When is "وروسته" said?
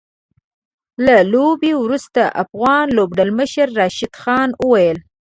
1.83-2.21